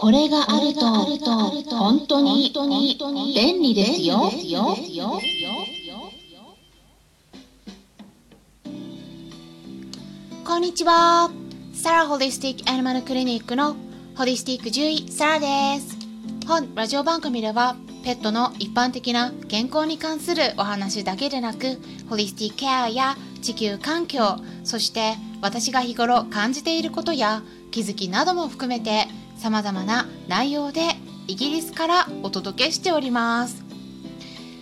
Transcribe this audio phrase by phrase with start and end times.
[0.00, 0.80] これがあると
[1.76, 2.50] 本当に
[3.34, 4.30] 便利ですよ。
[10.42, 11.30] こんにちは。
[11.74, 13.76] サラホリスティックアニマルクリニックの
[14.16, 15.46] ホリスティック獣医サラで
[15.80, 15.98] す。
[16.48, 29.06] 本ラジオ番組ではペットの一般的な健康に関するお話だけでなく、ホリスティックケアや地球環境、そして私が日頃感じていることや気づきなども含めて
[29.40, 30.82] 様々な内容で
[31.26, 33.64] イギリスからお届けしております。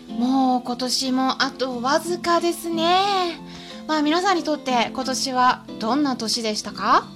[0.08, 3.40] もう今年もあとわずかですね。
[3.88, 7.08] まあ皆さんにとって今年はどんな年でしたか？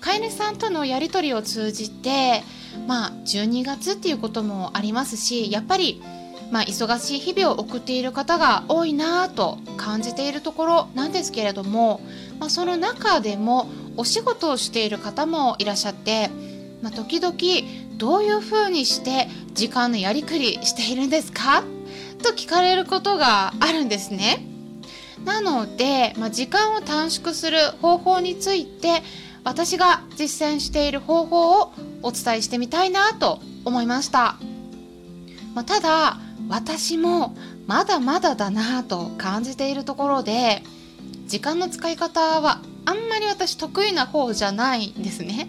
[0.00, 2.42] 飼い主さんとのやり取りを通じて
[2.88, 6.02] まあ12月っていうこともありますしやっぱり
[6.50, 12.00] まあ忙しい日々を送っている方が多いなぁと感じているところなんですけれども、
[12.40, 16.30] まあ、その中でもお仕事をしている方もいらっしゃって、
[16.82, 17.36] まあ、時々
[17.98, 21.62] どういうふうにして時間のやりくりしているんですか？
[22.22, 24.46] と聞かれることがあるんですね。
[25.24, 29.02] なので、まあ、時間を短縮する方法について
[29.44, 31.72] 私が実践している方法を
[32.02, 34.36] お伝えしてみたいなと思いました、
[35.54, 40.62] まあ、ただ私もまだまだだなと感じているところで
[41.26, 45.48] 時間の使い方はあんまり私得意な方じゃないんですね。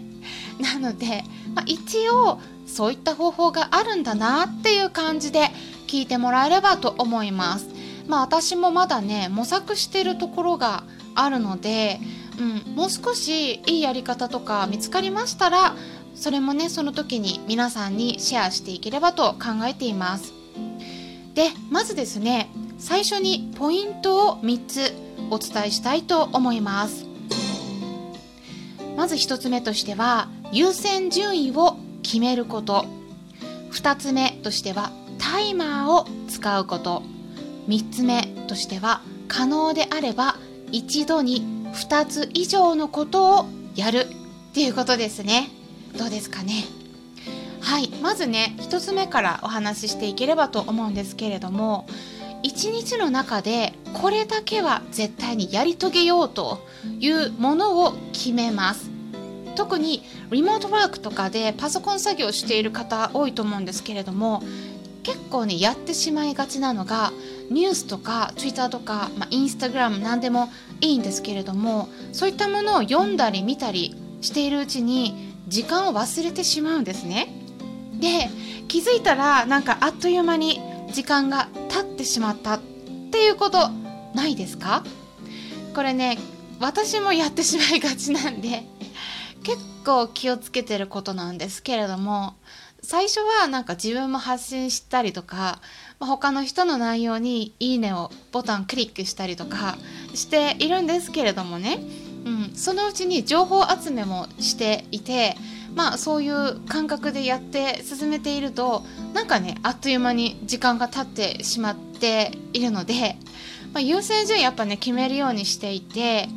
[0.60, 5.50] なので、まあ、一応そういった方法があるんだなっていう感じで
[5.86, 7.68] 聞いてもらえればと思います。
[8.06, 12.00] まあ私もまだね模索してるところがあるので、
[12.38, 15.76] うん、もう少しいいやり方とか見つかりましたら
[16.14, 20.32] それもねその時に皆さんにシェアしていければと考えています。
[21.34, 24.92] でまずですね最初にポイントを3つ
[25.30, 27.06] お伝えしたいと思います。
[28.96, 32.84] まず1つ目としては優先順位を決めること。
[33.72, 37.02] 2つ目としてはタイマーを使うこと。
[37.68, 40.36] 3つ目としては可能であれば
[40.70, 41.42] 一度に
[41.72, 44.00] 2つ以上のことをやる。
[44.00, 45.48] っていうことですね。
[45.96, 46.64] どうですかね。
[47.60, 47.88] はい。
[48.02, 51.86] まずね1つ目からお話ししていければと思うんですけれども
[52.42, 56.58] 1日の中でこれだけは絶対にやり遂げようと
[56.98, 58.91] いうものを決めます。
[59.54, 64.42] 特にリモートワークとかでパソコン作業している方多いと思うんですけれども
[65.02, 67.12] 結構ねやってしまいがちなのが
[67.50, 70.48] ニュースとか Twitter とか、まあ、インスタグラム何でも
[70.80, 77.28] いいんですけれどもそういったものを読んだり見たりしているうちに時間を忘れてしまうんですね。
[78.00, 78.30] で
[78.68, 80.60] 気づいたらなんかあっという間に
[80.92, 82.60] 時間が経ってしまったっ
[83.10, 83.68] ていうこと
[84.14, 84.84] ないですか？
[85.74, 86.18] これね
[86.60, 88.64] 私もやってしまいがちなんで
[89.42, 92.34] 結構気をつけてることなんですけれども
[92.82, 95.60] 最初はなんか自分も発信したりとか、
[96.00, 99.78] ま、他の人の内容に「いいね」をボタンクリックしたりとか
[100.14, 101.78] しているんですけれどもね、
[102.24, 105.36] うん、そのうちに情報集めもしていて
[105.76, 108.82] まあそういう感覚でやって進めていると
[109.14, 113.16] なんかねあっという間に時間が経ってしまっているので、
[113.72, 116.28] まあ、優先順位やっぱね決めるようにしていて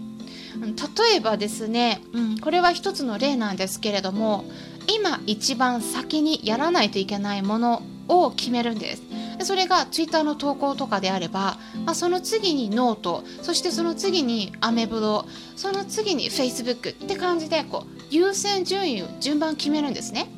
[0.61, 4.45] 例えばですね、うん、これは一つの例なんですけれども
[4.87, 9.03] 今一番先にやらないといけないものを決めるんです。
[9.43, 15.25] それが Twitter の投稿とかであれば、まあ、その次にノートそしてその次にアメブロ
[15.57, 20.29] その次に Facebook って感じでこう優先順位を順番決めるんですね。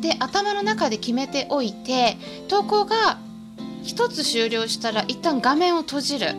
[0.00, 2.16] で頭の中で決めておいて
[2.48, 3.18] 投稿が
[3.82, 6.34] 一つ終了したら一旦画面を閉じるっ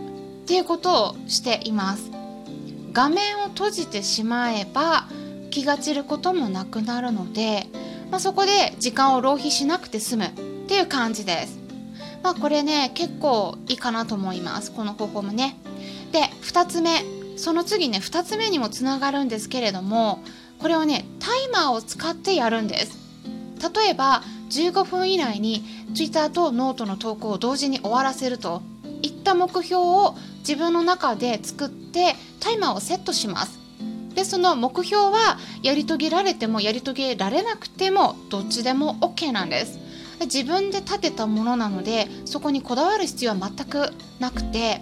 [0.46, 2.19] ていうことをしています。
[2.92, 5.08] 画面を閉じてしまえば
[5.50, 7.68] 気が散ることもなくなるので、
[8.12, 10.30] まあ、そこで時間を浪費しなくて済むっ
[10.68, 11.60] ていう感じです。
[12.22, 15.58] まあこれね結構いいかなと思いますこの方法もね。
[16.12, 17.04] で2つ目
[17.38, 20.22] その次ね2つ目にもつながるんですけれども
[20.60, 22.97] これをねタイマーを使ってやるんです。
[23.74, 25.64] 例えば15分以内に
[25.94, 28.62] Twitter とノートの投稿を同時に終わらせると
[29.02, 33.59] いった目標を自分の中で作ってタイマーをセットします。
[34.20, 39.80] でその目標はやり遂げられてもやり遂げられなくてもどっちでも OK なんです
[40.22, 44.82] 自分で立てたものなのでそこにこだわる必要は全くなくて、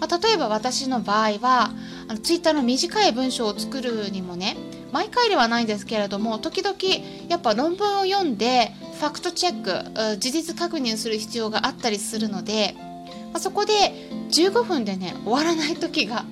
[0.00, 1.72] まあ、例えば私の場合は
[2.08, 4.56] あのツイッターの短い文章を作るにもね
[4.92, 6.76] 毎回ではないんですけれども時々
[7.28, 12.74] やっぱ論文を読んでファクトチェック事実確認する必要があったりするので、
[13.32, 13.72] まあ、そこで
[14.30, 16.24] 15分でね終わらない時が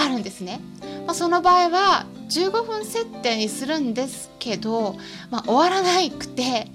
[0.00, 0.60] あるんですね。
[1.06, 4.96] まあ、その場合は15分設定にするんですけど、
[5.30, 6.68] まあ、終わらなくて、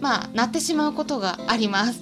[0.00, 2.00] まあ、なってしまうことがあります。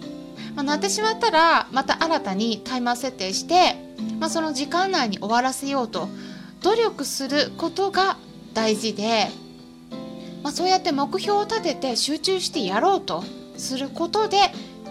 [0.55, 3.77] まあ、なってしまったらまた新たにタイマー設定して、
[4.21, 6.09] まあ、その時間内に終わらせようと
[6.63, 8.17] 努力することが
[8.53, 9.29] 大事で、
[10.43, 13.25] まあ、そうやって目標を立てて集中してやろうと
[13.57, 14.37] することで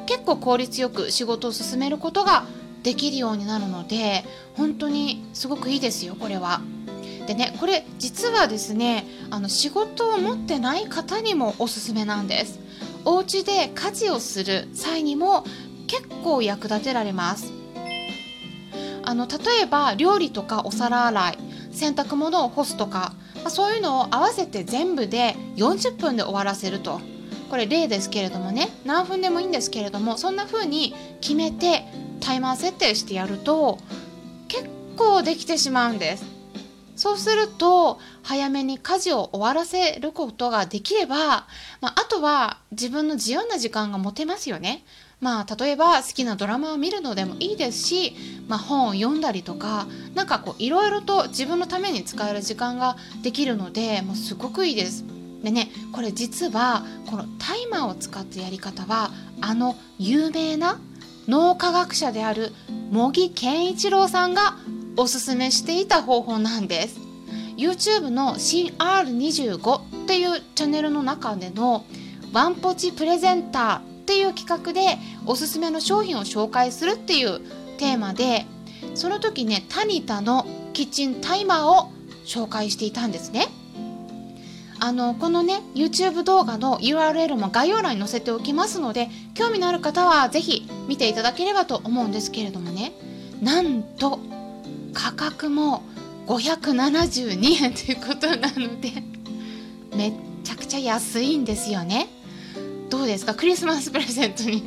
[0.07, 2.45] 結構効率よく仕事を進めることが
[2.83, 4.23] できるようになるので
[4.55, 6.61] 本当にすごくいいですよこれは。
[7.27, 12.59] でねこれ実はですねあの仕事を持ってない方にもおすすめなんです。
[13.05, 15.43] お家で家事をする際にも
[15.87, 17.51] 結構役立てられます。
[19.03, 21.37] あの例えば料理とかお皿洗い
[21.71, 27.01] 洗濯物を干すとか、まあ、そういうのを合わせて全部で40分で終わらせると
[27.49, 31.83] これ例ですけれどもね何分でもいいんですけれどもそんな風に決めて
[32.21, 33.79] タイマー設定してやると
[34.47, 36.25] 結構できてしまうんです
[36.95, 41.47] そうすると早めに家事を終わらせることができれば、
[41.81, 44.85] まあ、あとは自分の自由な時間が持てますよね
[45.19, 48.15] まあ例えば好きなドラマを見るのでもいいですし、
[48.47, 55.05] まあ、本を読んだりとか何かこういろいろと自分のために使える時間ができるのでもうすごくいいです。
[55.43, 59.09] でねこれ実はこのタイマーを使ったやり方は
[59.41, 60.79] あの有名な
[61.31, 62.51] 脳科学者である
[62.91, 64.57] 茂木健一郎さんが
[64.97, 66.99] おすすめしていた方法なんです。
[67.55, 71.85] YouTube の新 R25 っていうチャンネルの中での
[72.33, 77.39] ワンポチプレゼンターっていう企画でおすすめの商品を紹介するっていう
[77.77, 78.45] テーマで
[78.93, 81.93] その時ねタニタのキッチンタイマーを
[82.25, 83.47] 紹介していたんですね。
[84.83, 92.91] あのこのね YouTube 動画の URL も概要欄に載せておきますので興味のある方は是非見ていただければと思うんですけれどもね。
[93.43, 94.19] なんと
[94.93, 95.83] 価格も
[96.25, 98.91] 572円ということなので
[99.95, 100.13] めっ
[100.43, 102.07] ちゃくちゃ安いんですよね。
[102.89, 103.35] どうですか？
[103.35, 104.63] クリスマスプレゼントに。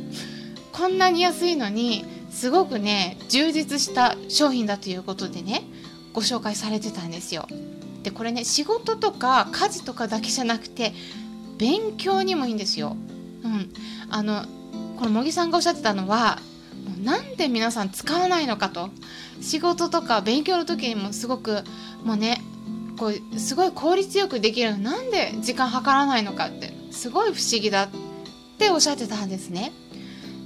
[0.72, 5.62] こんなに安いのにすごくね充実した商品だということでね
[6.14, 7.46] ご紹介されてたんですよ。
[8.02, 10.92] でこれね仕事とか家事とかだけじゃなくて
[11.58, 12.96] 勉強にもいいんですよ。
[13.44, 13.72] うん、
[14.10, 14.44] あの
[14.98, 16.38] この茂木さんがおっしゃってたのは
[16.84, 18.90] もうなんで皆さん使わないのかと
[19.40, 21.62] 仕事とか勉強の時にもすごく
[22.04, 22.40] もうね
[22.98, 27.88] こうすごい効率よくできるのなんで時間計らないのかってすごい不思議だっ
[28.58, 29.72] ておっしゃってたんですね。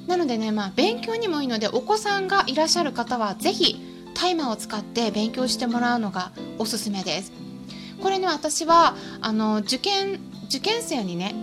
[0.07, 3.77] なのでねまあ勉強にもいいのでお子さんがいらっしゃる方は是非
[4.15, 7.46] タイマーを使って勉強してもらうのがおすすめです。
[8.03, 11.35] これね私はあの受験受験生にね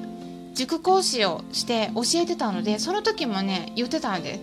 [0.53, 4.41] 塾講師をして教えてたのでその時もね言ってたんです。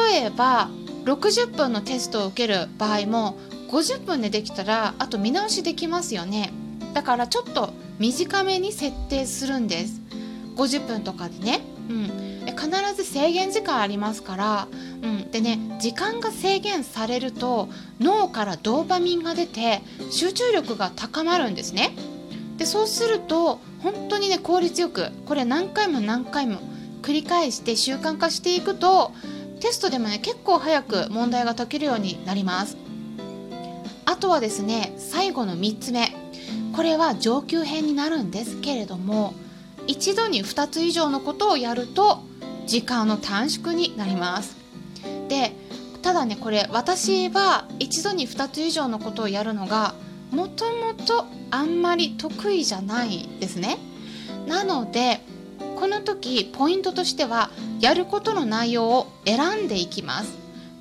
[0.00, 0.68] 例えば
[1.04, 3.36] 60分のテストを受ける場合も
[3.68, 6.52] 50分でできたらあと見直しできますよね。
[6.94, 10.00] だからちょっと短めに設定するんです。
[10.56, 12.04] 50分とかでね、うん、
[12.56, 14.68] 必ず制限時間ありますから、
[15.06, 17.68] うん、でね時間が制限されると
[18.00, 19.80] 脳からドーパミンが出て
[20.10, 21.94] 集中力が高まるんですね。
[22.56, 26.58] でそうすると本当にね効率よくこれ何回も何回も
[27.02, 29.12] 繰り返して習慣化していくと
[29.60, 32.76] テストでもね結構早く問題が解けるようになります。
[34.06, 36.12] あとはですね最後の3つ目。
[36.74, 39.32] これは上級編になるんですけれども
[39.86, 42.18] 一度に2つ以上のことをやると
[42.66, 44.65] 時間の短縮になります。
[45.28, 45.52] で
[46.02, 49.94] ただねこれ私は一度に2つ以上のことをやるのが
[50.30, 53.78] もともとあんまり得意じゃないですね。
[54.46, 55.20] なので
[55.76, 60.32] この時ポイントとしてはやることの内容を選んでいきます。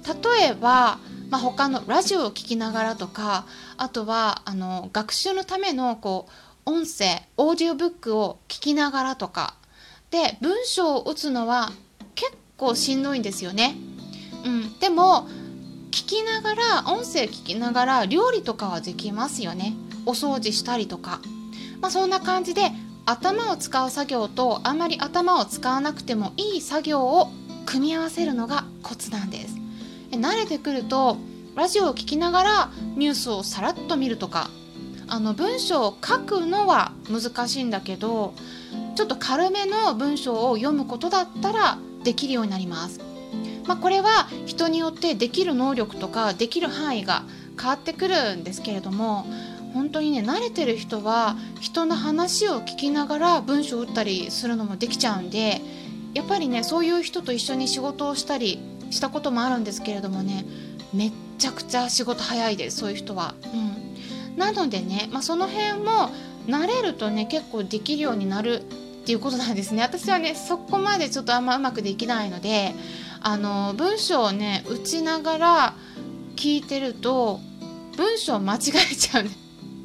[0.05, 0.99] 例えば、
[1.29, 3.45] まあ、他のラジオを聴きながらとか
[3.77, 6.27] あとはあの学習のためのこ
[6.65, 9.55] う音声オーディオブックを聞きながらとか。
[10.11, 11.71] で文章を打つのは
[12.13, 13.75] 結構しんどいんですよね。
[14.45, 15.27] うん、でも
[15.91, 19.73] 聞きながら音声聞きながら料理とかはできますよね。
[20.05, 21.19] お掃除したりとか。
[21.81, 22.71] まあ、そんな感じで
[23.05, 27.31] 頭を使う作業とあまり頭を使わなくてもいい作業を
[27.65, 29.55] 組み合わせるのがコツなんです。
[30.11, 31.17] 慣れてくると
[31.55, 34.49] ラジオを聴きながらニュースをさらっと見るとか
[35.07, 38.33] あの文章を書くのは難しいんだけど
[38.95, 43.14] ちょっと軽めの文章を読むことだったらできるようになります。
[43.67, 47.23] まあ、これは人によってできる能力とかできる範囲が
[47.59, 49.25] 変わってくるんですけれども
[49.73, 55.61] 本当にね慣れてる人は人の話を聞きながら文章を打ったりするのもできちゃうんで
[56.13, 60.45] やっぱりねそういう人と一緒に仕事をしたりしたこともあるんですけれどもね
[60.93, 63.35] めっちゃくちゃ仕事早いですそういう人は。
[63.53, 63.85] うん
[64.37, 66.09] なのでね、まあ、その辺も
[66.47, 72.73] 慣れるとね結構できるようになるっていうことなんですね私はねそこまでちょっとあんまうまくできないので
[73.27, 75.73] あの文章をね打ちながら
[76.35, 77.39] 聞いてると
[77.97, 78.59] 文章間違
[78.91, 79.31] えちゃうね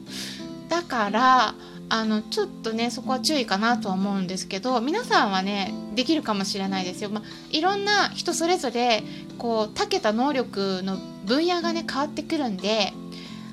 [0.68, 1.54] だから
[1.88, 9.02] あのちょっとねそこは注意かなとは思うんですけど皆さんはねできるかもしれないですよ、まあ、いろんな人それぞれ
[9.38, 12.92] こう長けた能力の分野がね変わってくるんで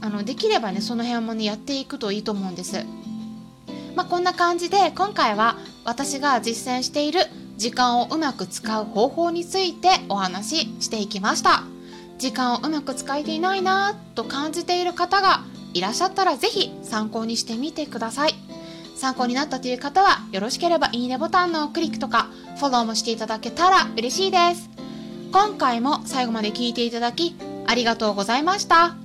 [0.01, 2.85] あのできればねその辺もねやっていくといいと思うんです。
[3.95, 7.21] まあ、こんな感じで今回は私が実践している
[7.57, 11.63] 時間をうまく使う方法についてお話ししていきました。
[12.17, 15.41] 時間をうまく使えていないなと感じている方が
[15.73, 18.35] いらっしゃったらぜひ参考にしてみてください。
[18.95, 24.69] 参考になったという方はよろしければいいねボタンのクリックとかフォローもしていただけたら嬉しいです。
[25.31, 27.35] 今回も最後まで聞いていただき
[27.67, 28.95] ありがとうございました。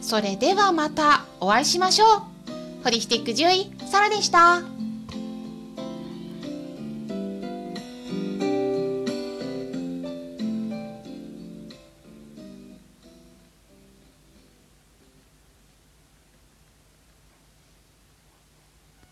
[0.00, 2.22] それではまたお会いしましょう。
[2.84, 4.81] ホリスティック獣医サラでした。